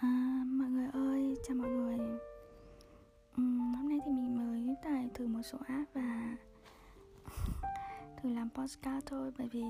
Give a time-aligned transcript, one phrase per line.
[0.00, 1.98] À, mọi người ơi, chào mọi người.
[3.40, 6.36] Uhm, Hôm nay thì mình mới tải thử một số app và
[8.22, 9.64] thử làm podcast thôi Bởi vì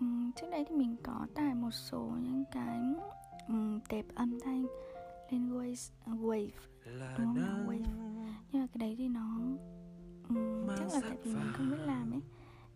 [0.00, 2.80] um, trước đây thì mình có tải một số những cái
[3.48, 4.66] um, tệp âm thanh
[5.30, 6.48] lên Wave, wave
[7.18, 7.34] đúng không?
[7.34, 7.84] nào Wave.
[8.52, 9.38] Nhưng mà cái đấy thì nó
[10.28, 12.20] um, chắc là tại vì mình không biết làm ấy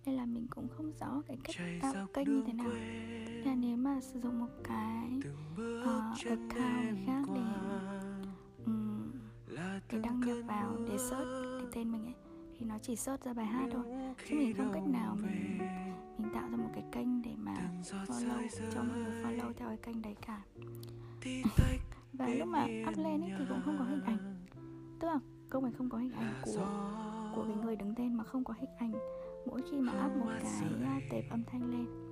[0.08, 2.70] nên là mình cũng không rõ cái cách tạo kênh như thế nào.
[3.44, 5.20] là nếu mà sử dụng một cái
[5.52, 7.40] uh, account người khác để
[8.66, 9.10] um,
[9.92, 12.14] để đăng nhập vào để search cái tên mình ấy
[12.58, 13.84] thì nó chỉ search ra bài hát thôi.
[14.28, 15.58] Chứ mình không cách nào mình
[16.18, 17.54] mình tạo ra một cái kênh để mà
[18.06, 20.42] follow cho mọi người follow theo cái kênh đấy cả.
[22.12, 24.36] Và lúc mà up lên ấy thì cũng không có hình ảnh.
[25.00, 26.66] tức là không phải không có hình ảnh của
[27.34, 28.92] của cái người đứng tên mà không có hình ảnh
[29.50, 32.08] mỗi khi mà up một cái tệp âm thanh lên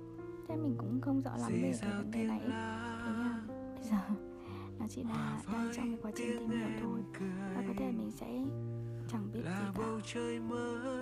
[0.47, 2.41] thế mình cũng không rõ lắm về cái vấn đề này.
[2.45, 2.53] Thế
[3.75, 3.97] bây giờ
[4.79, 6.99] nó chỉ là đang trong cái quá trình tìm hiểu thôi.
[7.55, 8.27] Và có thể mình sẽ
[9.11, 9.93] chẳng biết gì cả.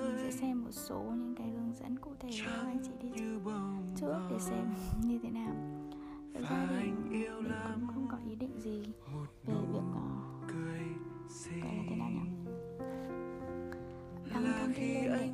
[0.04, 2.92] mình sẽ xem một số những cái hướng dẫn cụ thể của các anh chị
[3.02, 3.10] đi
[3.96, 4.20] trước.
[4.32, 4.74] để xem
[5.04, 5.54] như thế nào.
[6.34, 8.84] Thực ra thì mình cũng không có ý định gì
[9.46, 10.52] về việc uh,
[11.62, 12.52] gọi là thế nào nhỉ?
[14.32, 15.32] đăng thông tin lên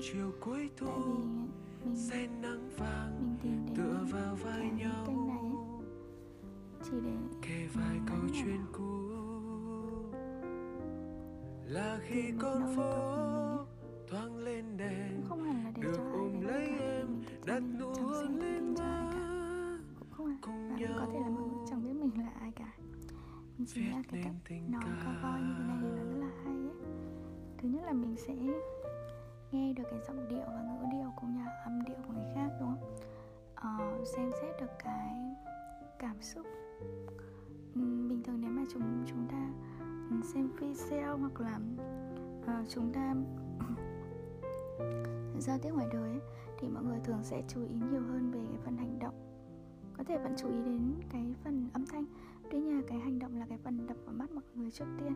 [0.00, 1.12] là tại vì
[1.84, 1.96] mình
[3.20, 5.06] mình tìm đến tựa vào vai nhau.
[6.82, 9.10] chỉ để kể vài mình câu chuyện cũ.
[11.66, 12.92] Là khi con phố
[14.08, 17.60] thoáng lên đèn không hẳn là để được cho ai ôm lấy em mình đặt
[17.60, 19.12] mình nụ hôn lên má.
[19.98, 22.72] cũng không hẳn cùng cũng có thể là nhau chẳng biết mình là ai cả.
[23.58, 26.54] Mình chỉ là cái cách nói cao voi như thế này nó rất là hay
[26.54, 26.70] ấy.
[27.58, 28.34] Thứ nhất là mình sẽ
[29.52, 32.32] nghe được cái giọng điệu và ngữ điệu cũng như là âm điệu của người
[32.34, 32.96] khác đúng không?
[34.00, 35.36] Uh, xem xét được cái
[35.98, 36.46] cảm xúc.
[37.74, 39.52] Ừ, bình thường nếu mà chúng chúng ta
[40.10, 41.60] ừ, xem video hoặc là
[42.40, 43.14] uh, chúng ta
[45.38, 46.20] giao tiếp ngoài đời ấy,
[46.58, 49.14] thì mọi người thường sẽ chú ý nhiều hơn về cái phần hành động.
[49.98, 52.04] Có thể vẫn chú ý đến cái phần âm thanh.
[52.50, 54.86] Tuy nhiên là cái hành động là cái phần đập vào mắt mọi người trước
[54.98, 55.14] tiên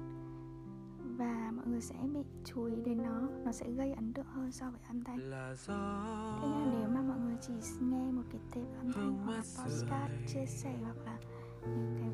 [1.17, 3.29] và mọi người sẽ bị chú ý đến nó.
[3.45, 5.19] Nó sẽ gây ấn tượng hơn so với âm thanh.
[5.19, 5.55] Là
[6.43, 9.33] thế nên là nếu mà mọi người chỉ nghe một cái tệp âm thanh hoặc
[9.33, 11.19] là podcast chia sẻ hoặc là
[11.63, 12.11] những cái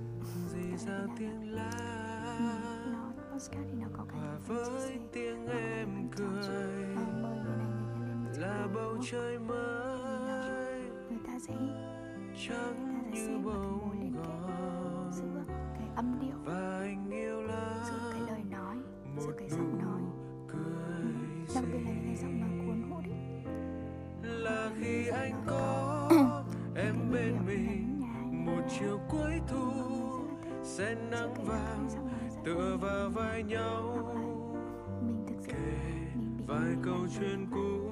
[0.87, 1.71] là nào tiếng lá
[2.39, 2.45] Ừ,
[2.93, 4.19] nó podcast thì nó có chia
[4.49, 6.27] với tiếng là em cười.
[6.97, 10.81] Ờ, mời người này người kia lên là bầu trời mới.
[11.11, 13.43] Người ta sẽ người ta sẽ xem
[30.71, 31.89] sẽ nắng vàng
[32.45, 33.97] tựa vào vai nhau.
[35.47, 35.55] Kể
[36.47, 37.91] vài câu chuyện cũ.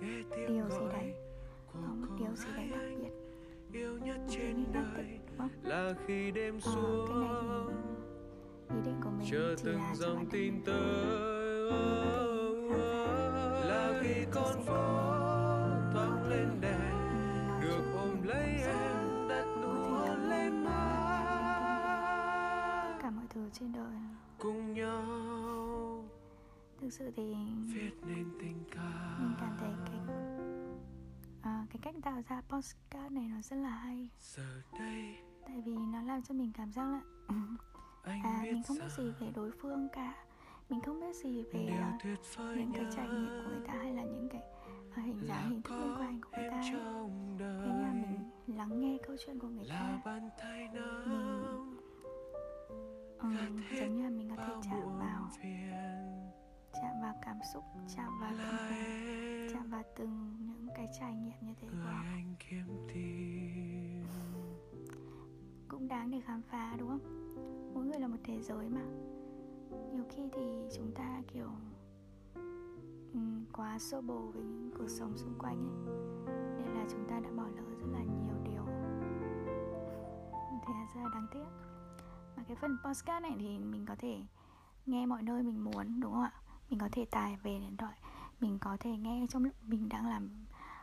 [0.00, 0.69] nghe tiếng
[2.40, 5.18] gì đấy đặc biệt yêu nhất trên đời
[5.62, 7.72] là khi đêm ờ, cái này xuống.
[8.68, 10.62] thì ý định của mình chờ chỉ từng là dòng tin mình.
[10.66, 10.80] tới
[13.68, 14.84] là khi con phố
[15.92, 16.80] thoáng lên đèn
[17.62, 20.86] được ôm lấy em đặt nụ hôn lên má.
[23.02, 23.94] Cả mọi thứ trên đời
[24.38, 26.04] cùng nhau
[26.80, 27.34] thực sự thì
[27.74, 30.39] viết nên tình mình cảm cảm thấy cái
[31.42, 34.08] à, cái cách tạo ra podcast này nó rất là hay.
[34.18, 37.00] Giờ đây tại vì nó làm cho mình cảm giác là
[38.24, 40.14] à mình không biết gì về đối phương cả.
[40.68, 41.66] Mình không biết gì về
[42.36, 44.42] vời những cái trải nghiệm của người ta hay là những cái
[44.96, 46.56] à, hình dáng hình thức liên quan của người ta.
[46.56, 46.70] ấy.
[47.38, 50.00] thế là mình lắng nghe câu chuyện của người ta.
[53.22, 55.28] gạt hết giống như là mình có thể chạm vào
[56.72, 57.64] chạm vào cảm xúc
[57.96, 60.36] chạm vào tâm hồn chạm vào từng
[60.80, 61.90] cái trải nghiệm như thế của họ.
[65.68, 67.34] cũng đáng để khám phá đúng không?
[67.74, 68.82] Mỗi người là một thế giới mà.
[69.92, 70.42] Nhiều khi thì
[70.76, 71.50] chúng ta kiểu
[73.12, 75.94] ừm, quá xô bồ với những cuộc sống xung quanh ấy.
[76.58, 78.64] Nên là chúng ta đã bỏ lỡ rất là nhiều điều.
[80.66, 81.46] Thế là đáng tiếc.
[82.36, 84.22] Mà cái phần podcast này thì mình có thể
[84.86, 86.32] nghe mọi nơi mình muốn đúng không ạ?
[86.70, 87.98] Mình có thể tải về điện thoại.
[88.40, 90.39] Mình có thể nghe trong lúc mình đang làm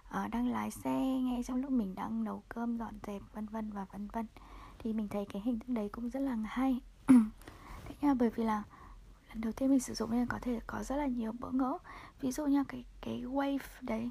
[0.09, 3.71] uh, đang lái xe nghe trong lúc mình đang nấu cơm dọn dẹp vân vân
[3.71, 4.25] và vân vân
[4.80, 6.81] thì mình thấy cái hình thức đấy cũng rất là hay
[7.86, 8.63] thế nha bởi vì là
[9.30, 11.77] lần đầu tiên mình sử dụng nên có thể có rất là nhiều bỡ ngỡ
[12.21, 14.09] ví dụ như cái cái wave đấy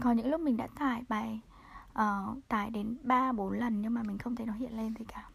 [0.00, 1.40] có những lúc mình đã tải bài
[1.92, 4.94] ờ, uh, tải đến 3 4 lần nhưng mà mình không thấy nó hiện lên
[4.98, 5.28] gì cả.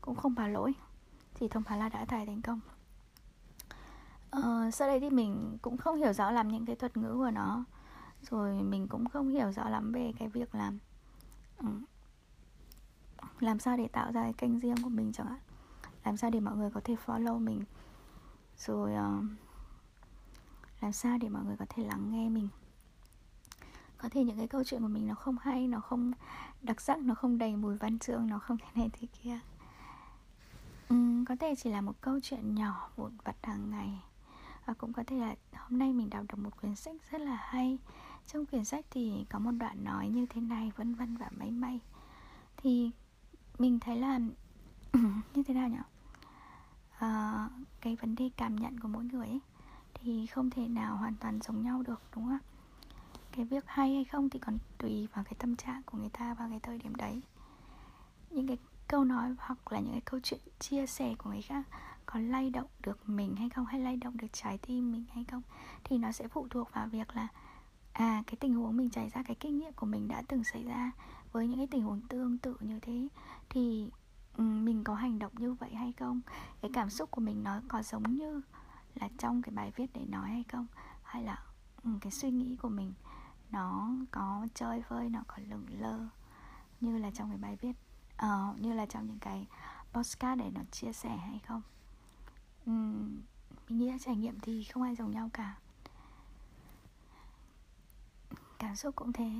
[0.00, 0.72] Cũng không báo lỗi.
[1.40, 2.60] Chỉ thông báo là đã tải thành công.
[4.38, 7.30] Uh, sau đây thì mình cũng không hiểu rõ làm những cái thuật ngữ của
[7.30, 7.64] nó
[8.30, 10.78] rồi mình cũng không hiểu rõ lắm về cái việc làm
[11.58, 11.66] ừ,
[13.40, 15.40] làm sao để tạo ra cái kênh riêng của mình chẳng hạn.
[16.04, 17.62] Làm sao để mọi người có thể follow mình.
[18.58, 19.24] Rồi uh,
[20.80, 22.48] làm sao để mọi người có thể lắng nghe mình.
[23.98, 26.12] Có thể những cái câu chuyện của mình nó không hay nó không
[26.62, 29.38] đặc sắc nó không đầy mùi văn chương nó không thế này thế kia.
[30.94, 34.02] Uhm, có thể chỉ là một câu chuyện nhỏ vụn vặt hàng ngày.
[34.66, 37.36] Và cũng có thể là hôm nay mình đọc được một quyển sách rất là
[37.40, 37.78] hay
[38.26, 41.50] trong quyển sách thì có một đoạn nói như thế này vân vân và mấy
[41.50, 41.80] may
[42.56, 42.90] thì
[43.58, 44.18] mình thấy là
[45.34, 45.78] như thế nào nhỉ?
[46.98, 47.48] À,
[47.80, 49.40] cái vấn đề cảm nhận của mỗi người ấy
[49.94, 52.40] thì không thể nào hoàn toàn giống nhau được đúng không ạ?
[53.32, 56.34] Cái việc hay hay không thì còn tùy vào cái tâm trạng của người ta
[56.34, 57.22] vào cái thời điểm đấy.
[58.30, 61.64] Những cái câu nói hoặc là những cái câu chuyện chia sẻ của người khác
[62.06, 65.24] có lay động được mình hay không hay lay động được trái tim mình hay
[65.24, 65.42] không
[65.84, 67.28] thì nó sẽ phụ thuộc vào việc là
[67.94, 70.64] à cái tình huống mình trải ra cái kinh nghiệm của mình đã từng xảy
[70.64, 70.92] ra
[71.32, 73.08] với những cái tình huống tương tự như thế
[73.50, 73.90] thì
[74.38, 76.20] mình có hành động như vậy hay không?
[76.60, 78.40] Cái cảm xúc của mình nó có giống như
[78.94, 80.66] là trong cái bài viết để nói hay không?
[81.02, 81.44] Hay là
[82.00, 82.92] cái suy nghĩ của mình
[83.50, 85.98] nó có chơi vơi nó có lửng lơ
[86.80, 87.76] như là trong cái bài viết
[88.26, 89.46] uh, như là trong những cái
[89.92, 91.62] postcard để nó chia sẻ hay không?
[92.70, 93.20] Uhm,
[93.68, 95.56] mình nghĩ là trải nghiệm thì không ai giống nhau cả
[98.66, 99.30] cảm xúc cũng thế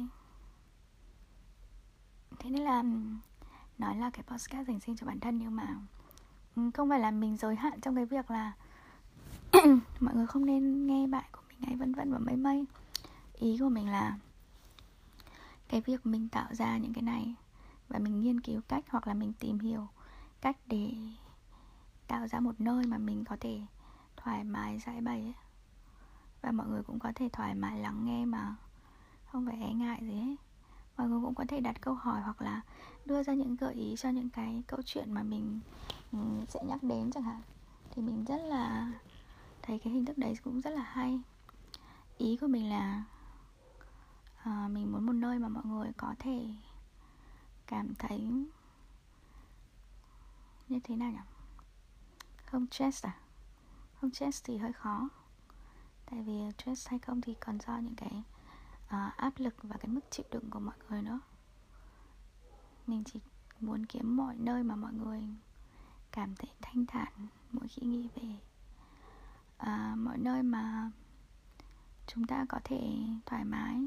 [2.38, 2.82] thế nên là
[3.78, 5.76] nói là cái podcast dành riêng cho bản thân nhưng mà
[6.74, 8.52] không phải là mình giới hạn trong cái việc là
[10.00, 12.64] mọi người không nên nghe bạn của mình hay vân vân và mây mây
[13.34, 14.18] ý của mình là
[15.68, 17.34] cái việc mình tạo ra những cái này
[17.88, 19.88] và mình nghiên cứu cách hoặc là mình tìm hiểu
[20.40, 20.92] cách để
[22.06, 23.60] tạo ra một nơi mà mình có thể
[24.16, 25.34] thoải mái, giải bày ấy.
[26.42, 28.56] và mọi người cũng có thể thoải mái lắng nghe mà
[29.34, 30.36] không phải e ngại gì hết.
[30.96, 32.62] Mọi người cũng có thể đặt câu hỏi hoặc là
[33.04, 35.60] đưa ra những gợi ý cho những cái câu chuyện mà mình
[36.12, 37.42] ừ, sẽ nhắc đến chẳng hạn.
[37.90, 38.92] Thì mình rất là
[39.62, 41.20] thấy cái hình thức đấy cũng rất là hay.
[42.18, 43.04] Ý của mình là
[44.42, 46.46] à, mình muốn một nơi mà mọi người có thể
[47.66, 48.28] cảm thấy
[50.68, 51.18] như thế nào nhỉ?
[52.46, 53.16] Không stress à?
[54.00, 55.08] Không stress thì hơi khó.
[56.10, 58.22] Tại vì stress hay không thì còn do những cái
[58.86, 61.20] uh, áp lực và cái mức chịu đựng của mọi người nữa.
[62.86, 63.20] Mình chỉ
[63.60, 65.22] muốn kiếm mọi nơi mà mọi người
[66.12, 67.12] cảm thấy thanh thản
[67.52, 68.36] mỗi khi nghĩ về.
[69.56, 70.90] À, mọi nơi mà
[72.06, 73.86] chúng ta có thể thoải mái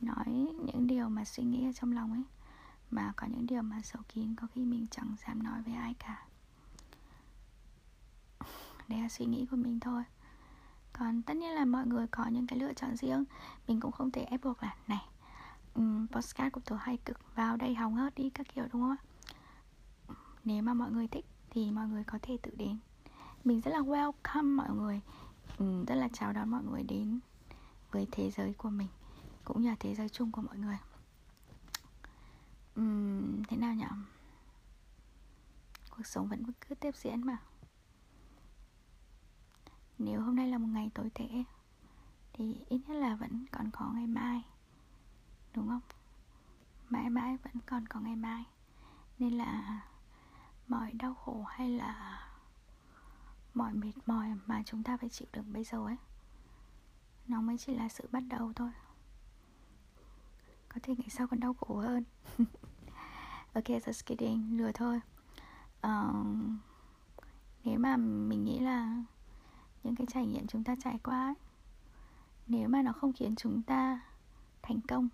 [0.00, 2.24] nói những điều mà suy nghĩ ở trong lòng ấy
[2.90, 5.94] mà có những điều mà sâu kín có khi mình chẳng dám nói với ai
[5.98, 6.26] cả.
[8.88, 10.02] Đấy là suy nghĩ của mình thôi
[10.92, 13.24] còn tất nhiên là mọi người có những cái lựa chọn riêng.
[13.68, 15.08] Mình cũng không thể ép buộc là này
[15.74, 18.96] um, postcard của tớ hay cực vào đây hóng hớt đi các kiểu đúng không
[18.96, 19.02] ạ?
[20.44, 22.78] Nếu mà mọi người thích thì mọi người có thể tự đến.
[23.44, 25.00] Mình rất là welcome mọi người.
[25.58, 27.20] Um, rất là chào đón mọi người đến
[27.90, 28.88] với thế giới của mình
[29.44, 30.78] cũng như là thế giới chung của mọi người.
[32.76, 33.84] Um, thế nào nhỉ
[35.96, 37.38] cuộc sống vẫn cứ tiếp diễn mà
[39.98, 41.28] nếu hôm nay là một ngày tồi tệ
[42.32, 44.42] thì ít nhất là vẫn còn có ngày mai
[45.54, 45.80] đúng không?
[46.88, 48.44] Mãi mãi vẫn còn có ngày mai.
[49.18, 49.80] Nên là
[50.68, 52.22] mọi đau khổ hay là
[53.54, 55.96] mọi mệt mỏi mà chúng ta phải chịu đựng bây giờ ấy
[57.28, 58.70] nó mới chỉ là sự bắt đầu thôi.
[60.68, 62.04] Có thể ngày sau còn đau khổ hơn.
[63.54, 64.58] Ok just kidding.
[64.58, 65.00] Lừa thôi.
[65.86, 66.26] Uh,
[67.64, 69.02] nếu mà mình nghĩ là
[69.84, 71.34] những cái trải nghiệm chúng ta trải qua ấy,
[72.46, 74.00] nếu mà nó không khiến chúng ta
[74.62, 75.08] thành công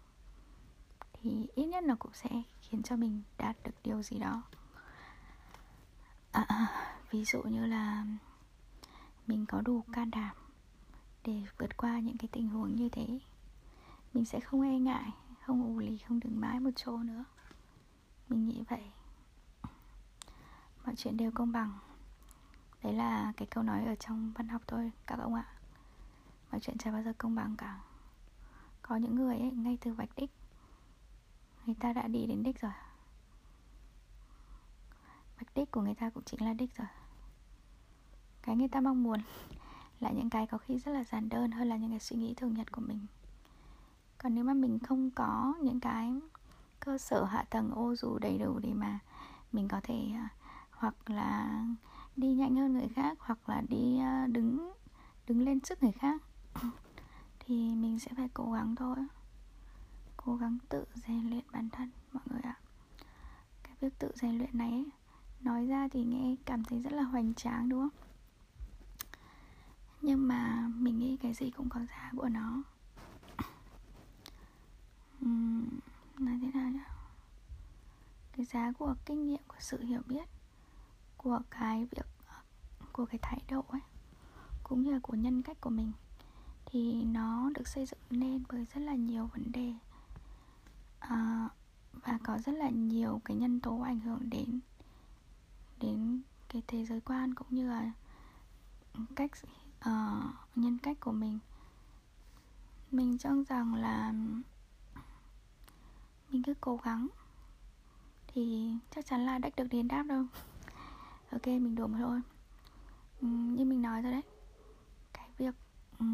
[1.13, 4.43] thì ít nhất nó cũng sẽ khiến cho mình đạt được điều gì đó.
[6.33, 6.69] À,
[7.11, 8.07] ví dụ như là
[9.27, 10.37] mình có đủ can đảm
[11.25, 13.21] để vượt qua những cái tình huống như thế
[14.15, 15.13] mình sẽ không e ngại
[15.49, 17.25] không ù lì không đứng mãi một chỗ nữa.
[18.29, 18.83] Mình nghĩ vậy.
[20.85, 21.79] Mọi chuyện đều công bằng
[22.83, 25.47] đấy là cái câu nói ở trong văn học thôi, các ông ạ.
[26.51, 27.81] Mọi chuyện chả bao giờ công bằng cả.
[28.83, 30.31] Có những người ấy, ngay từ vạch đích,
[31.67, 32.73] người ta đã đi đến đích rồi.
[35.39, 36.89] Vạch đích của người ta cũng chính là đích rồi.
[38.43, 39.21] Cái người ta mong muốn
[40.01, 42.35] là những cái có khi rất là giản đơn hơn là những cái suy nghĩ
[42.35, 43.07] thường nhật của mình.
[44.19, 46.13] Còn nếu mà mình không có những cái
[46.81, 48.99] cơ sở hạ tầng ô dù đầy đủ để mà
[49.53, 50.29] mình có thể à,
[50.71, 51.65] hoặc là
[52.19, 54.73] đi nhanh hơn người khác hoặc là đi ờ, đứng
[55.27, 56.23] đứng lên trước người khác.
[57.41, 58.97] Thì mình sẽ phải cố gắng thôi.
[60.17, 62.59] Cố gắng tự rèn luyện bản thân mọi người ạ.
[63.63, 64.87] Cái việc tự rèn luyện này ấy,
[65.41, 68.01] nói ra thì nghe cảm thấy rất là hoành tráng đúng không?
[70.03, 72.63] Nhưng mà mình nghĩ cái gì cũng có giá của nó.
[75.25, 75.69] Uhm,
[76.19, 76.79] nói thế nào nhỉ?
[78.33, 80.29] Cái giá của kinh nghiệm của sự hiểu biết
[81.19, 82.07] của cái việc
[82.93, 83.81] của cái thái độ ấy
[84.63, 85.93] cũng như là của nhân cách của mình
[86.67, 89.73] thì nó được xây dựng nên bởi rất là nhiều vấn đề
[90.99, 91.49] à,
[91.93, 94.61] và có rất là nhiều cái nhân tố ảnh hưởng đến
[95.81, 97.93] đến cái thế giới quan cũng như là
[99.17, 99.31] cách
[99.79, 100.25] uh,
[100.57, 101.39] nhân cách của mình.
[102.91, 104.13] Mình cho rằng là
[106.31, 107.09] mình cứ cố gắng
[108.27, 110.25] thì chắc chắn là đách được đền đáp đâu
[111.31, 112.21] ok mình đổ một thôi
[113.27, 114.23] uhm, ừ, như mình nói rồi đấy.
[115.13, 115.55] Cái việc
[115.99, 116.07] ừ,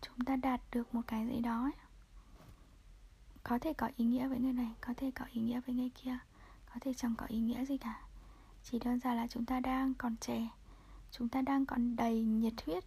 [0.00, 1.72] chúng ta đạt được một cái gì đó ấy,
[3.44, 5.90] có thể có ý nghĩa với người này có thể có ý nghĩa với người
[5.94, 6.18] kia
[6.66, 8.02] có thể chẳng có ý nghĩa gì cả.
[8.64, 10.48] Chỉ đơn giản là chúng ta đang còn trẻ
[11.12, 12.84] chúng ta đang còn đầy nhiệt huyết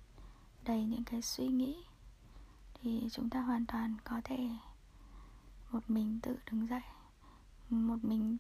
[0.66, 1.84] đầy những cái suy nghĩ
[2.74, 4.50] thì chúng ta hoàn toàn có thể
[5.72, 6.82] một mình tự đứng dậy
[7.70, 8.38] một mình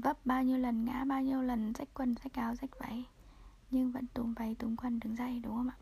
[0.00, 3.08] vấp bao nhiêu lần, ngã bao nhiêu lần, rách quần, rách áo, rách váy.
[3.70, 5.76] Nhưng vẫn túm váy, túm quần, đứng dậy, đúng không ạ?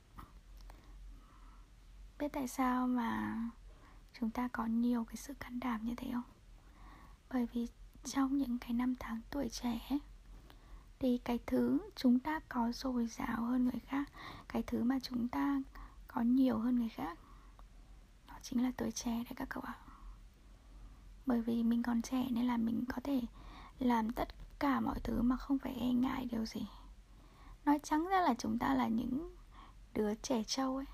[2.18, 3.38] Biết tại sao mà
[4.20, 6.22] chúng ta có nhiều cái sự can đảm như thế không?
[7.30, 7.68] Bởi vì
[8.04, 9.98] trong những cái năm tháng tuổi trẻ
[10.98, 14.12] thì cái thứ chúng ta có dồi dào hơn người khác,
[14.48, 15.62] cái thứ mà chúng ta
[16.08, 17.18] có nhiều hơn người khác
[18.28, 19.74] đó chính là tuổi trẻ đấy các cậu ạ.
[21.26, 23.20] Bởi vì mình còn trẻ nên là mình có thể
[23.78, 24.28] làm tất
[24.58, 26.66] cả mọi thứ mà không phải e ngại điều gì.
[27.64, 29.36] Nói trắng ra là chúng ta là những
[29.94, 30.86] đứa trẻ trâu ấy.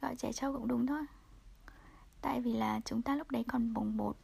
[0.00, 1.02] Gọi trẻ trâu cũng đúng thôi.
[2.20, 4.16] Tại vì là chúng ta lúc đấy còn bồng bột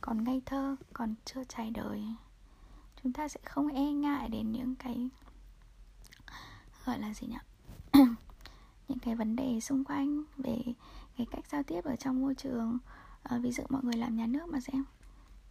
[0.00, 2.04] còn ngây thơ còn chưa trải đời.
[3.02, 5.10] Chúng ta sẽ không e ngại đến những cái
[6.84, 7.36] gọi là gì nhỉ?
[8.88, 10.62] Những cái vấn đề xung quanh về
[11.16, 12.78] cái cách giao tiếp ở trong môi trường.
[13.22, 14.84] À, ví dụ mọi người làm nhà nước mà xem.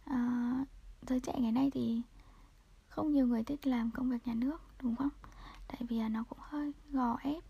[0.04, 0.64] À,
[1.08, 2.02] giới trẻ ngày nay thì
[2.88, 5.08] không nhiều người thích làm công việc nhà nước đúng không?
[5.68, 7.44] Tại vì nó cũng hơi gò ép.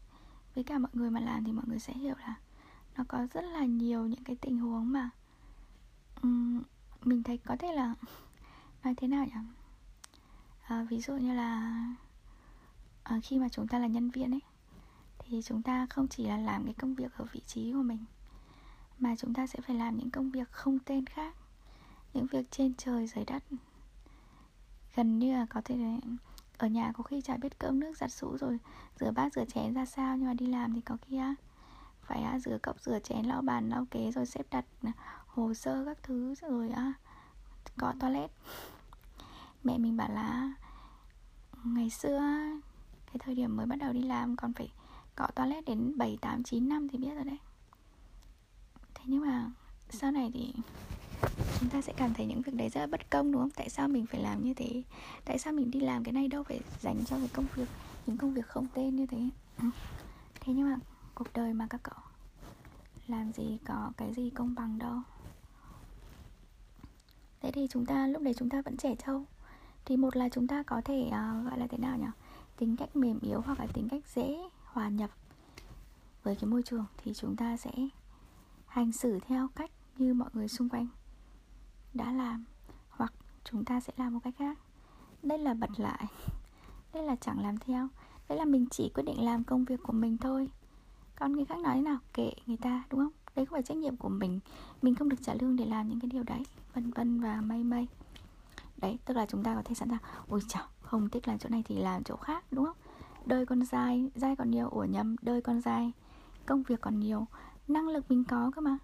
[0.54, 2.34] Với cả mọi người mà làm thì mọi người sẽ hiểu là
[2.96, 5.10] nó có rất là nhiều những cái tình huống mà
[6.22, 6.62] um,
[7.04, 7.94] mình thấy có thể là
[8.84, 9.32] nói thế nào nhỉ?
[10.62, 11.74] À, ví dụ như là
[13.02, 14.42] à, khi mà chúng ta là nhân viên ấy
[15.18, 18.04] thì chúng ta không chỉ là làm cái công việc ở vị trí của mình
[18.98, 21.34] mà chúng ta sẽ phải làm những công việc không tên khác
[22.14, 23.42] những việc trên trời dưới đất.
[24.96, 25.76] Gần như là có thể
[26.58, 28.58] ở nhà có khi chả biết cơm nước giặt sũ rồi
[29.00, 31.34] rửa bát rửa chén ra sao nhưng mà đi làm thì có khi á
[32.02, 34.92] phải á, rửa cốc rửa chén lau bàn lau kế rồi xếp đặt à,
[35.26, 36.92] hồ sơ các thứ rồi á
[37.76, 38.30] có toilet.
[39.64, 40.52] Mẹ mình bảo là
[41.64, 42.20] ngày xưa
[43.06, 44.72] cái thời điểm mới bắt đầu đi làm còn phải
[45.16, 47.38] cọ toilet đến 7, 8, 9 năm thì biết rồi đấy.
[48.94, 49.50] Thế nhưng mà
[49.90, 50.54] sau này thì
[51.60, 53.50] chúng ta sẽ cảm thấy những việc đấy rất là bất công đúng không?
[53.50, 54.82] Tại sao mình phải làm như thế?
[55.24, 57.68] Tại sao mình đi làm cái này đâu phải dành cho cái công việc
[58.06, 59.28] những công việc không tên như thế?
[59.58, 59.64] Ừ.
[60.40, 60.76] Thế nhưng mà
[61.14, 62.04] cuộc đời mà các cậu
[63.06, 65.00] làm gì có cái gì công bằng đâu
[67.40, 69.24] thế thì chúng ta lúc đấy chúng ta vẫn trẻ trâu
[69.84, 72.06] thì một là chúng ta có thể uh, gọi là thế nào nhỉ
[72.56, 75.10] tính cách mềm yếu hoặc là tính cách dễ hòa nhập
[76.22, 77.70] với cái môi trường thì chúng ta sẽ
[78.66, 80.86] hành xử theo cách như mọi người xung quanh
[81.94, 82.44] đã làm
[82.90, 83.12] hoặc
[83.44, 84.58] chúng ta sẽ làm một cách khác.
[85.22, 86.06] Đây là bật lại.
[86.92, 87.88] Đây là chẳng làm theo.
[88.28, 90.50] Đây là mình chỉ quyết định làm công việc của mình thôi.
[91.16, 91.98] Còn người khác nói thế nào?
[92.14, 93.12] Kệ người ta đúng không?
[93.36, 94.40] Đấy không phải trách nhiệm của mình.
[94.82, 96.42] Mình không được trả lương để làm những cái điều đấy.
[96.74, 97.88] Vân vân và mây mây.
[98.76, 99.98] Đấy tức là chúng ta có thể sẵn sàng
[100.28, 102.76] ôi chào không thích làm chỗ này thì làm chỗ khác đúng không?
[103.26, 105.92] Đời con dài, dai còn nhiều ủa nhầm đời con dài,
[106.46, 107.26] công việc còn nhiều.
[107.68, 108.78] Năng lực mình có cơ mà.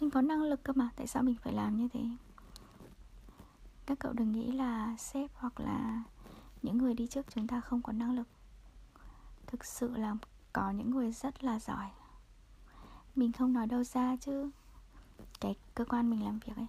[0.00, 2.00] Mình có năng lực cơ mà tại sao mình phải làm như thế?
[3.86, 6.02] Các cậu đừng nghĩ là sếp hoặc là
[6.62, 8.28] những người đi trước chúng ta không có năng lực.
[9.46, 10.16] Thực sự là
[10.52, 11.90] có những người rất là giỏi.
[13.16, 14.50] Mình không nói đâu ra chứ.
[15.40, 16.66] Cái cơ quan mình làm việc ấy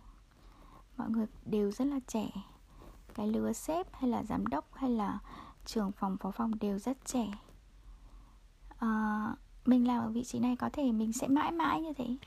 [0.97, 2.29] mọi người đều rất là trẻ.
[3.13, 5.19] Cái lứa sếp hay là giám đốc hay là
[5.65, 7.27] trưởng phòng phó phòng đều rất trẻ.
[8.79, 12.17] À, mình làm ở vị trí này có thể mình sẽ mãi mãi như thế.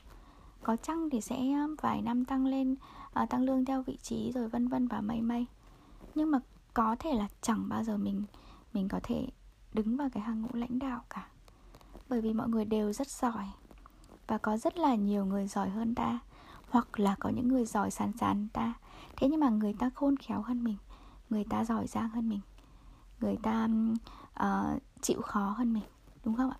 [0.63, 2.75] Có chăng thì sẽ ờ, vài năm tăng lên
[3.13, 5.45] à, tăng lương theo vị trí rồi vân vân và mây mây.
[6.15, 6.39] Nhưng mà
[6.73, 8.23] có thể là chẳng bao giờ mình
[8.73, 9.27] mình có thể
[9.73, 11.27] đứng vào cái hàng ngũ lãnh đạo cả.
[12.09, 13.45] Bởi vì mọi người đều rất giỏi
[14.27, 16.19] và có rất là nhiều người giỏi hơn ta
[16.69, 18.73] hoặc là có những người giỏi sàn sàn ta.
[19.17, 20.77] Thế nhưng mà người ta khôn khéo hơn mình
[21.29, 22.39] người ta giỏi giang hơn mình
[23.21, 23.67] người ta
[24.39, 25.83] uh, chịu khó hơn mình
[26.25, 26.57] đúng không ạ?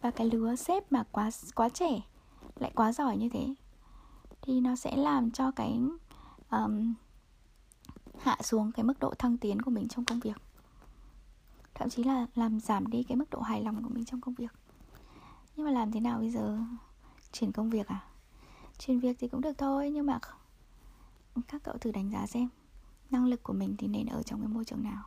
[0.00, 2.00] Và cái lứa sếp mà quá quá trẻ
[2.56, 3.54] lại quá giỏi như thế
[4.42, 5.80] thì nó sẽ làm cho cái
[6.50, 6.94] um,
[8.18, 10.36] hạ xuống cái mức độ thăng tiến của mình trong công việc.
[11.74, 14.34] Thậm chí là làm giảm đi cái mức độ hài lòng của mình trong công
[14.34, 14.52] việc.
[15.56, 16.58] Nhưng mà làm thế nào bây giờ?
[17.32, 18.04] Chuyển công việc à?
[18.78, 20.18] Chuyển việc thì cũng được thôi nhưng mà
[21.48, 22.48] các cậu thử đánh giá xem
[23.10, 25.02] năng lực của mình thì nên ở trong cái môi trường nào?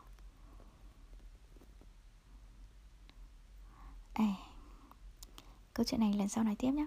[4.14, 4.36] À,
[5.74, 6.86] câu chuyện này lần sau nói tiếp nhé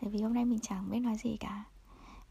[0.00, 1.64] Tại vì hôm nay mình chẳng biết nói gì cả.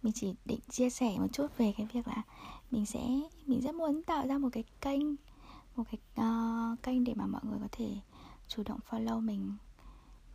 [0.04, 2.24] Mình chỉ định chia sẻ một chút về cái việc là
[2.72, 3.08] Mình sẽ,
[3.46, 5.16] mình rất muốn tạo ra một cái kênh
[5.76, 7.96] Một cái uh, kênh để mà mọi người có thể
[8.48, 9.56] chủ động follow mình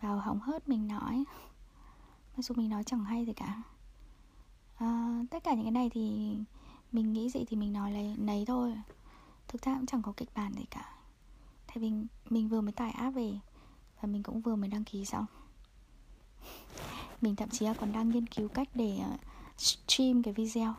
[0.00, 1.24] Vào hóng hớt mình nói.
[2.36, 3.62] Mặc dù mình nói chẳng hay gì cả.
[4.84, 6.36] Uh, Tất cả những cái này thì
[6.92, 8.74] Mình nghĩ gì thì mình nói lấy lấy thôi.
[9.48, 10.94] Thực ra cũng chẳng có kịch bản gì cả.
[11.66, 11.92] Tại vì
[12.30, 13.32] mình vừa mới tải app về
[14.00, 15.26] Và mình cũng vừa mới đăng ký xong
[17.20, 19.16] mình thậm chí là còn đang nghiên cứu cách để ờ,
[19.56, 20.74] stream cái video,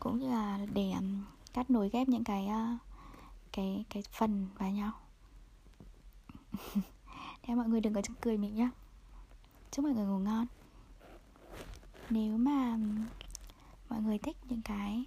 [0.00, 0.92] cũng như là để
[1.52, 2.76] cắt nối ghép những cái ờ,
[3.52, 4.92] cái cái phần vào nhau
[7.42, 8.68] thế mọi người đừng có cười mình nhé.
[9.70, 10.46] chúc mọi người ngủ ngon
[12.10, 12.78] nếu mà
[13.88, 15.04] mọi người thích những cái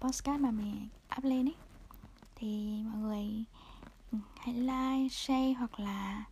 [0.00, 1.54] postcard mà mình up lên ấy,
[2.34, 3.44] thì mọi người
[4.36, 6.24] hãy like, share hoặc là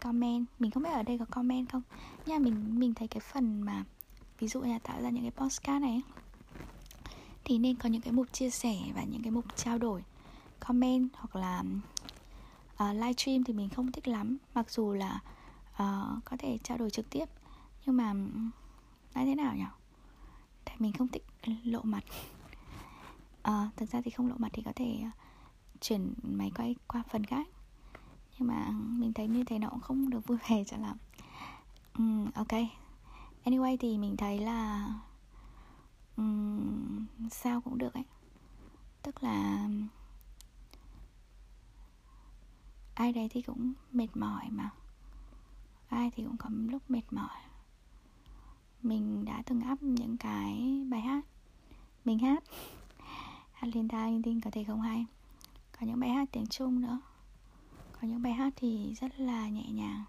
[0.00, 0.46] comment.
[0.58, 1.82] Mình không biết ở đây có comment không.
[2.26, 3.84] Nhưng mà mình mình thấy cái phần mà
[4.38, 6.02] ví dụ là tạo ra những cái postcard này
[7.44, 10.04] thì nên có những cái mục chia sẻ và những cái mục trao đổi
[10.60, 11.62] comment hoặc là
[12.74, 14.36] uh, live stream thì mình không thích lắm.
[14.54, 15.20] Mặc dù là
[15.72, 17.24] uh, có thể trao đổi trực tiếp
[17.86, 18.16] nhưng mà ừ,
[19.14, 19.64] nói thế nào nhỉ?
[20.64, 21.24] Tại mình không thích
[21.64, 22.04] lộ mặt.
[23.48, 25.12] Uh, thực ra thì không lộ mặt thì có thể uh,
[25.80, 27.48] chuyển máy quay qua phần khác
[28.38, 30.96] nhưng mà mình thấy như thế nó cũng không được vui vẻ cho lắm.
[31.98, 32.52] Um, ok.
[33.44, 34.88] Anyway thì mình thấy là
[36.16, 38.04] um, sao cũng được ấy.
[39.02, 39.68] Tức là
[42.94, 44.70] ai đấy thì cũng mệt mỏi mà.
[45.88, 47.38] Ai thì cũng có lúc mệt mỏi.
[48.82, 51.24] Mình đã từng up những cái bài hát.
[52.04, 52.44] Mình hát.
[53.52, 55.06] Hát lên tai linh tinh có thể không hay.
[55.72, 57.00] Có những bài hát tiếng trung nữa
[58.06, 60.04] có những bài hát thì rất là nhẹ nhàng.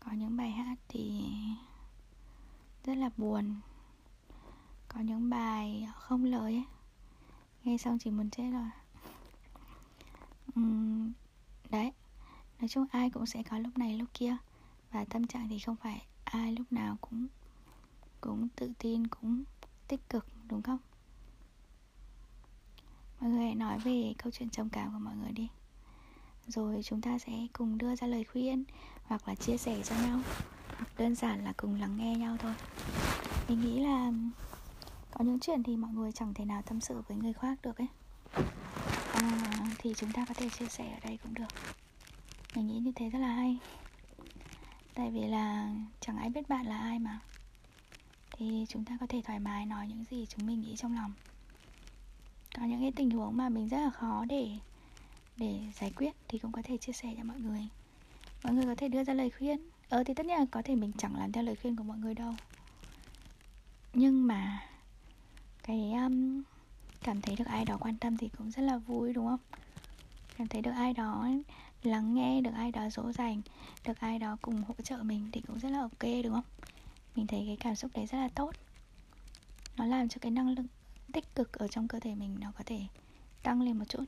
[0.00, 1.24] Có những bài hát thì
[2.84, 3.54] rất là buồn.
[4.88, 6.64] Có những bài không lời ấy.
[7.64, 8.70] Nghe xong chỉ muốn chết rồi.
[10.60, 11.12] Uhm,
[11.70, 11.92] đấy.
[12.60, 14.36] Nói chung ai cũng sẽ có lúc này lúc kia.
[14.90, 17.26] Và tâm trạng thì không phải ai lúc nào cũng
[18.20, 19.44] cũng tự tin cũng
[19.88, 20.78] tích cực đúng không?
[23.20, 25.48] Mọi người hãy nói về câu chuyện trầm cảm của mọi người đi
[26.48, 28.64] rồi chúng ta sẽ cùng đưa ra lời khuyên
[29.04, 30.20] hoặc là chia sẻ cho nhau.
[30.76, 32.54] Hoặc đơn giản là cùng lắng nghe nhau thôi.
[33.48, 34.12] Mình nghĩ là
[35.10, 37.78] có những chuyện thì mọi người chẳng thể nào tâm sự với người khác được
[37.78, 37.88] ấy.
[39.12, 41.48] À, thì chúng ta có thể chia sẻ ở đây cũng được.
[42.54, 43.58] Mình nghĩ như thế rất là hay.
[44.94, 47.20] Tại vì là chẳng ai biết bạn là ai mà.
[48.32, 51.12] Thì chúng ta có thể thoải mái nói những gì chúng mình nghĩ trong lòng.
[52.56, 54.58] Có những cái tình huống mà mình rất là khó để
[55.36, 57.68] để giải quyết thì cũng có thể chia sẻ cho mọi người.
[58.44, 59.70] Mọi người có thể đưa ra lời khuyên.
[59.88, 61.98] Ờ thì tất nhiên là có thể mình chẳng làm theo lời khuyên của mọi
[61.98, 62.34] người đâu.
[63.94, 64.62] Nhưng mà
[65.62, 66.42] cái um,
[67.02, 69.40] cảm thấy được ai đó quan tâm thì cũng rất là vui đúng không?
[70.38, 71.28] Cảm thấy được ai đó
[71.82, 73.42] lắng nghe được ai đó dỗ dành
[73.86, 76.44] được ai đó cùng hỗ trợ mình thì cũng rất là ok đúng không?
[77.16, 78.54] Mình thấy cái cảm xúc đấy rất là tốt.
[79.76, 80.66] Nó làm cho cái năng lượng
[81.12, 82.80] tích cực ở trong cơ thể mình nó có thể
[83.42, 84.04] tăng lên một chút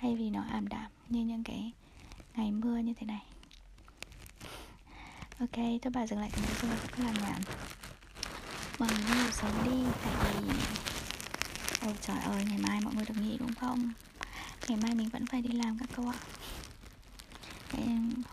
[0.00, 1.72] thay vì nó ảm đạm như những cái
[2.34, 3.22] ngày mưa như thế này.
[5.38, 7.42] Ok, tôi bà dừng lại cái nội dung rất là nhảm
[8.78, 10.48] mọi người ngủ sớm đi, tại vì
[11.80, 13.92] ôi trời ơi, ngày mai mọi người được nghỉ đúng không?
[14.68, 16.18] Ngày mai mình vẫn phải đi làm các cô ạ.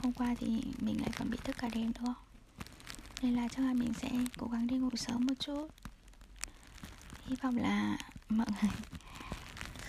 [0.04, 0.48] Hôm qua thì
[0.80, 2.16] mình lại còn bị thức cả đêm nữa.
[3.22, 5.68] Nên là chắc là mình sẽ cố gắng đi ngủ sớm một chút.
[7.26, 7.98] Hy vọng là
[8.30, 8.72] mọi người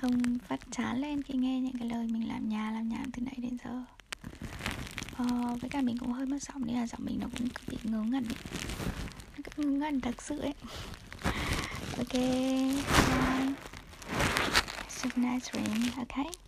[0.01, 3.23] không phát chán lên khi nghe những cái lời mình làm nhà làm nhảm từ
[3.23, 3.83] nãy đến giờ.
[5.17, 7.63] Ờ, với cả mình cũng hơi mất giọng nên là giọng mình nó cũng cứ
[7.69, 8.37] bị ngớ ngẩn ấy.
[9.37, 10.55] nó cứ ngớ ngẩn thật sự ấy.
[11.99, 13.53] Ok bye.
[14.89, 16.46] Super nice ring okay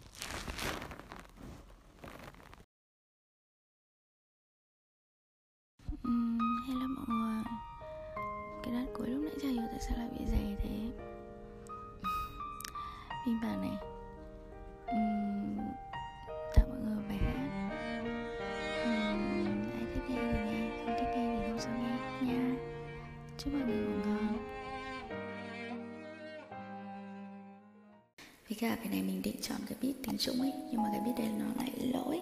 [30.28, 32.22] cái beat tiếng Trung ấy Nhưng mà cái beat đây nó lại lỗi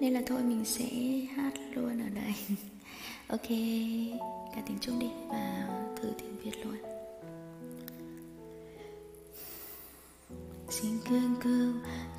[0.00, 0.84] Nên là thôi mình sẽ
[1.34, 2.34] hát luôn ở đây
[3.28, 3.48] Ok,
[4.54, 6.76] cả tiếng Trung đi và thử tiếng Việt luôn
[10.70, 11.72] Xin cơn cứu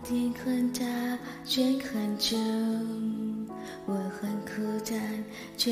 [0.09, 3.45] tiếng khẩn ta chuyên khẩn trương
[3.87, 5.23] 我很孤单，
[5.57, 5.71] 却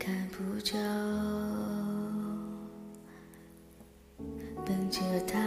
[0.00, 0.76] 看不着。
[4.66, 5.38] 等着他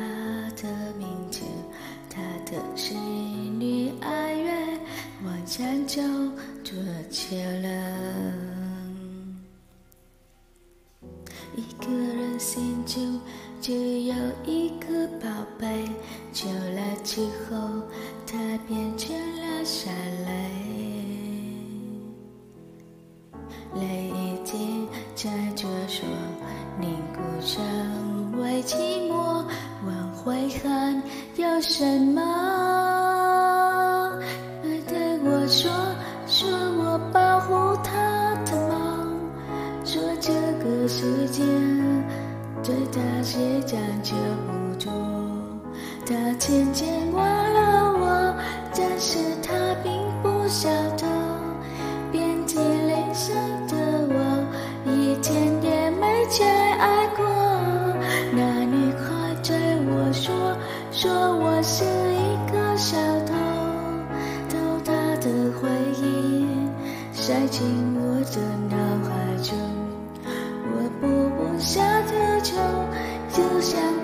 [0.61, 0.63] 的
[0.97, 1.18] 名字，他
[2.50, 4.80] 的是女爱乐，
[5.24, 6.02] 晚餐就
[6.64, 6.74] 多
[7.08, 7.68] 久了？
[11.54, 13.20] 一个人心中
[13.60, 15.28] 只有一个宝
[15.60, 15.88] 贝，
[16.32, 17.84] 久了之后，
[18.26, 18.36] 它
[18.66, 19.92] 变成了沙
[20.26, 20.50] 泪。
[23.76, 26.04] 泪已经在这说
[31.60, 32.20] 什么？
[34.62, 35.70] 爱对我说，
[36.26, 39.20] 说我保护他的梦，
[39.84, 40.32] 说这
[40.64, 41.44] 个世界
[42.62, 44.14] 对他是讲究
[44.46, 44.90] 不多。
[46.06, 48.34] 他渐渐忘了我，
[48.74, 49.92] 但是他并
[50.22, 51.06] 不晓得。
[52.10, 53.36] 遍体鳞伤
[53.68, 53.76] 的
[54.08, 54.16] 我，
[54.90, 57.24] 一天也没再爱过。
[58.32, 60.34] 那女孩对我说，
[60.90, 61.36] 说
[73.60, 73.99] 想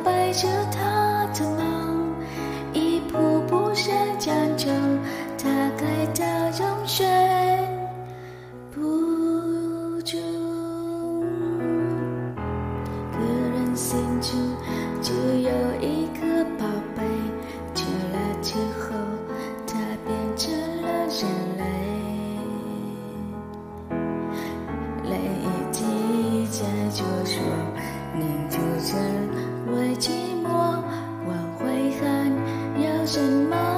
[33.06, 33.75] 什么？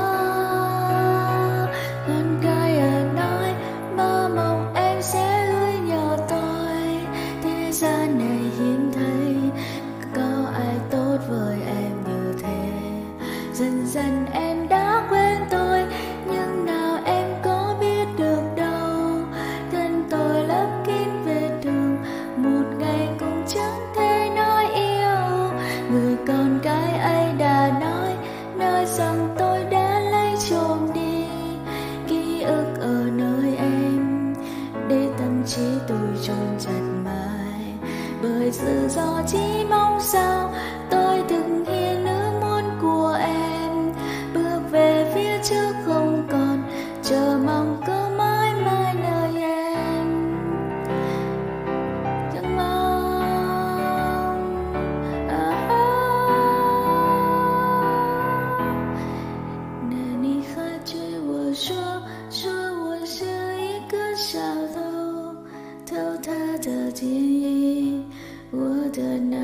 [65.89, 68.05] 偷他的记忆，
[68.51, 68.59] 我
[68.93, 69.39] 的脑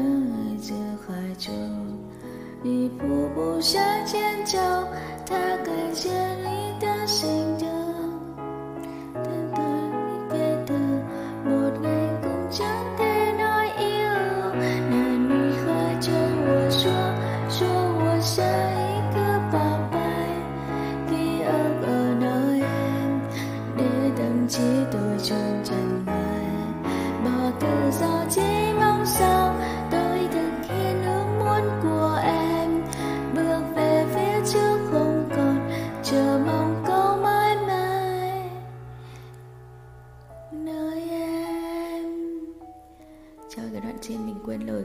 [0.59, 1.51] 子怀中，
[2.63, 4.59] 一步步向前走，
[5.25, 6.11] 她改写
[6.43, 7.67] 你的心跳，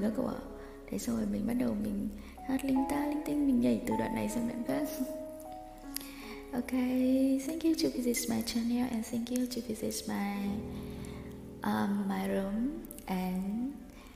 [0.10, 0.40] mình cậu ạ.
[0.92, 2.10] Thế rồi mình bắt đầu mình
[2.48, 4.90] hát linh ta linh tinh mình nhảy từ đoạn này sang đoạn khác.
[6.54, 10.50] Okay thank you to visit my channel and thank you to visit my
[11.62, 12.70] um, my room
[13.06, 13.74] and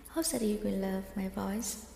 [0.07, 1.92] hope that you will love my voice.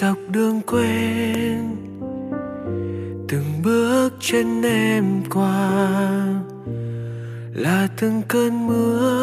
[0.00, 1.76] Dọc đường quen
[3.28, 5.70] từng bước chân em qua
[7.54, 9.19] là từng cơn mưa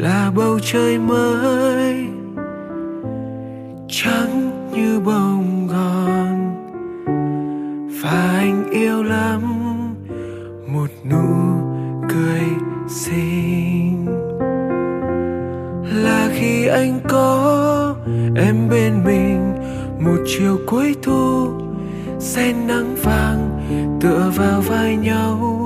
[0.00, 2.06] là bầu trời mới.
[3.88, 6.54] Trắng như bông gòn
[8.02, 9.42] và anh yêu lắm,
[10.72, 11.60] một nụ
[12.08, 12.42] cười
[12.88, 14.06] xinh.
[16.04, 17.94] Là khi anh có
[18.36, 19.54] em bên mình,
[20.04, 21.48] một chiều cuối thu
[22.18, 23.60] sen nắng vàng
[24.00, 25.56] tựa vào vai nhau.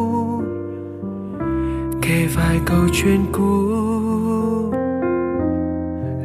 [2.02, 3.73] Kể vài câu chuyện cũ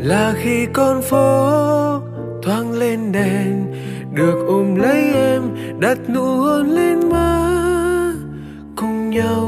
[0.09, 1.49] là khi con phố
[2.41, 3.65] thoáng lên đèn,
[4.13, 5.41] được ôm lấy em,
[5.79, 7.51] đặt nụ hôn lên má,
[8.75, 9.45] cùng nhau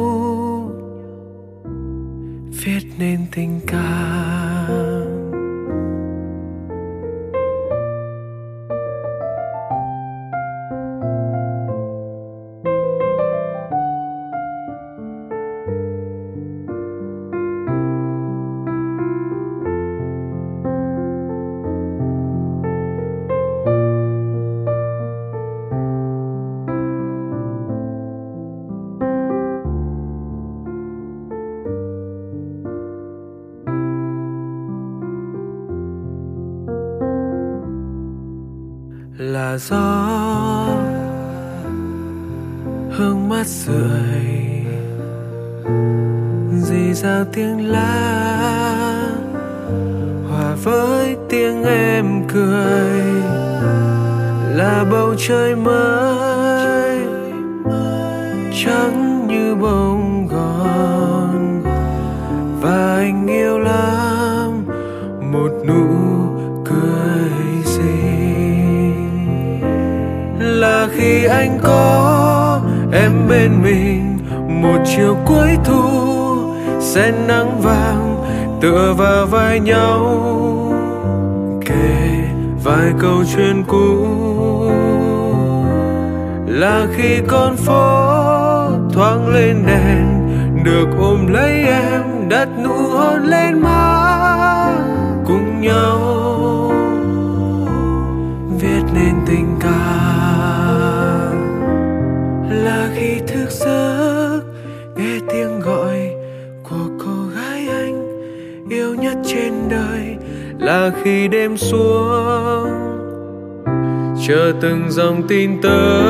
[2.63, 4.20] viết nên tình cảm
[39.51, 40.65] là gió,
[42.91, 44.65] hương mát rượi.
[46.61, 49.09] Dì dào tiếng lá
[50.29, 53.01] hòa với tiếng em cười.
[54.55, 56.99] Là bầu trời mới,
[58.63, 59.10] trắng
[71.61, 72.61] có
[72.93, 74.17] em bên mình.
[74.61, 75.83] Một chiều cuối thu
[76.79, 78.23] sen nắng vàng
[78.61, 80.27] tựa vào vai nhau.
[81.65, 82.23] Kể
[82.63, 84.07] vài câu chuyện cũ
[86.47, 88.11] là khi con phố
[88.93, 90.05] thoáng lên đèn,
[90.63, 93.80] được ôm lấy em đặt nụ hôn lên má.
[109.33, 110.17] Trên đời
[110.59, 112.69] là khi đêm xuống.
[114.27, 116.01] Chờ từng dòng tin tới,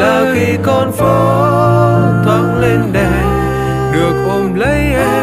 [0.00, 1.16] là khi con phố
[2.24, 3.24] thoáng lên đèn
[3.92, 5.15] được ôm lấy em.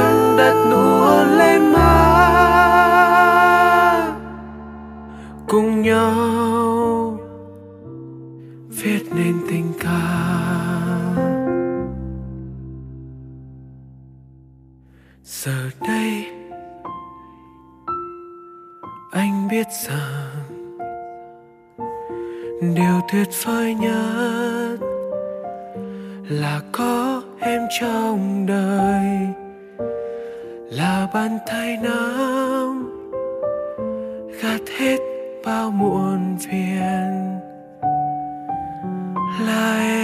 [19.54, 20.44] Biết rằng
[22.76, 24.78] điều tuyệt vời nhất
[26.30, 29.28] là có em trong đời,
[30.72, 32.90] là bàn tay nắm
[34.42, 35.00] gạt hết
[35.46, 37.40] bao muộn phiền.
[39.46, 40.03] Là em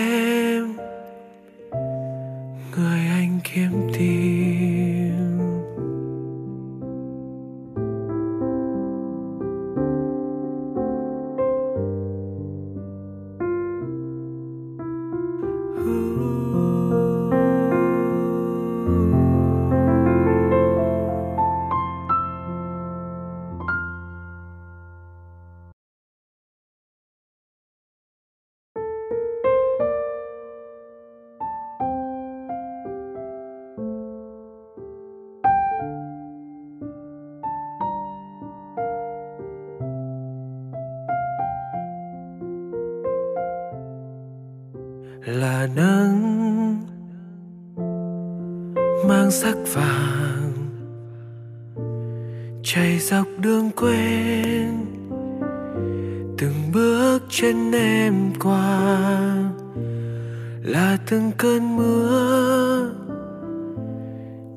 [60.63, 62.91] là từng cơn mưa.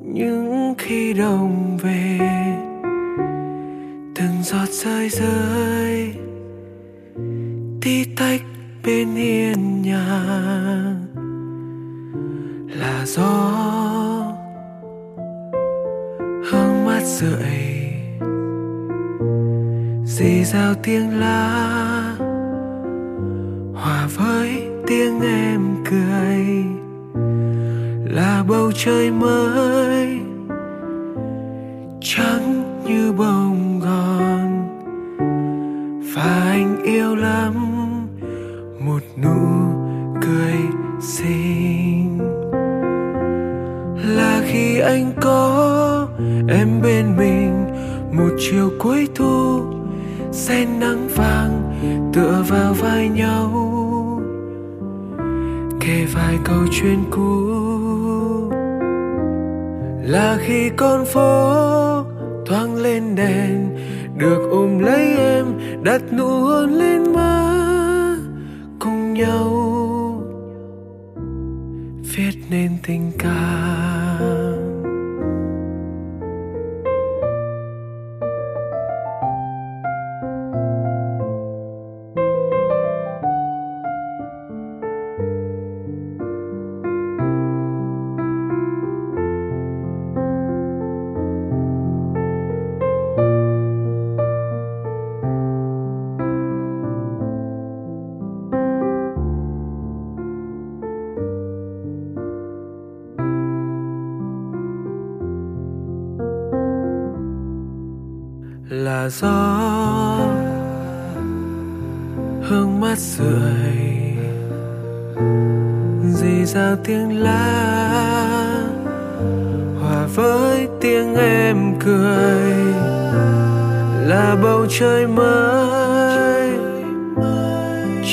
[0.01, 2.19] Những khi đồng về,
[4.15, 6.15] từng giọt rơi rơi,
[7.81, 8.43] tí tách
[8.85, 10.25] bên hiên nhà
[12.69, 13.53] là gió.
[16.51, 17.83] Hương mắt rượi,
[20.05, 21.92] dì dào tiếng lá
[23.83, 26.65] hòa với tiếng em cười.
[28.15, 30.19] Là bầu trời mới,
[32.01, 34.69] trắng như bông gòn.
[36.15, 37.55] Và anh yêu lắm,
[38.87, 39.41] một nụ
[40.23, 40.59] cười
[41.01, 42.19] xinh.
[44.17, 46.09] Là khi anh có
[46.49, 47.67] em bên mình,
[48.13, 49.61] một chiều cuối thu
[50.33, 51.63] sen nắng vàng
[52.13, 53.62] tựa vào vai nhau
[55.85, 57.49] kể vài câu chuyện cũ.
[60.03, 61.55] Là khi con phố
[62.47, 63.69] thoáng lên đèn,
[64.19, 65.47] được ôm lấy em,
[65.83, 68.17] đặt nụ hôn lên má,
[68.81, 69.49] cùng nhau.
[72.17, 74.02] Viết nên tình cảm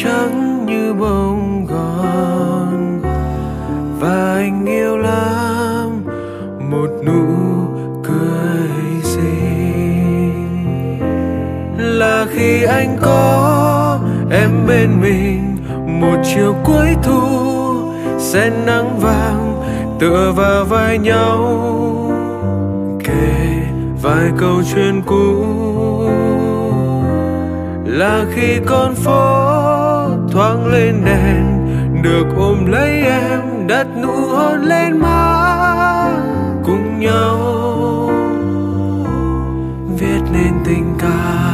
[0.04, 3.02] trắng như bông gòn.
[4.00, 6.04] Và anh yêu lắm,
[6.72, 7.26] một nụ
[8.04, 10.60] cười xinh.
[11.78, 14.00] Là khi anh có
[14.32, 15.58] em bên mình,
[16.02, 17.22] một chiều cuối thu
[18.20, 19.62] sen nắng vàng
[20.00, 21.42] tựa vào vai nhau.
[23.04, 23.62] Kể
[24.02, 25.46] vài câu chuyện cũ.
[27.86, 29.59] Là khi con phố
[30.40, 31.44] thoáng lên đèn,
[32.04, 36.12] được ôm lấy em đặt nụ hôn lên má
[36.66, 37.38] cùng nhau
[40.00, 41.50] viết nên tình ca.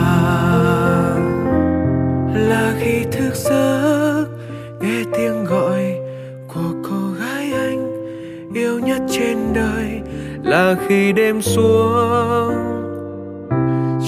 [2.34, 4.26] là khi thức giấc,
[4.82, 5.98] nghe tiếng gọi
[6.54, 7.92] của cô gái anh
[8.54, 10.02] yêu nhất trên đời.
[10.44, 12.54] Là khi đêm xuống,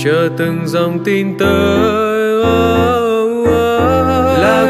[0.04, 3.07] chờ từng dòng tin tới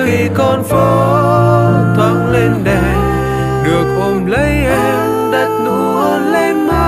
[0.06, 0.88] khi con phố
[1.96, 2.98] thoáng lên đèn,
[3.64, 6.88] được ôm lấy em đặt nụ hôn lên má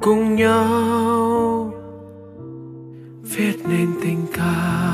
[0.00, 1.72] cùng nhau
[3.22, 4.86] viết nên tình ca.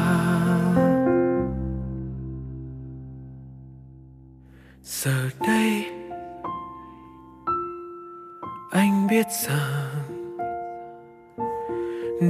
[4.82, 5.86] giờ đây,
[8.70, 10.02] anh biết rằng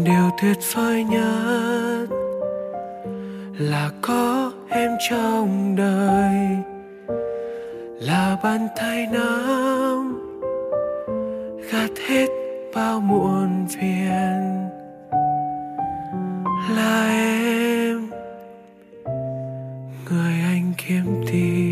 [0.05, 2.22] điều tuyệt vời nhất
[3.63, 6.57] là có em trong đời,
[8.01, 10.19] là bàn tay nắm,
[11.73, 12.29] gạt hết
[12.75, 14.69] bao muộn phiền.
[16.77, 18.11] Là em,
[20.11, 21.72] người anh kiếm tìm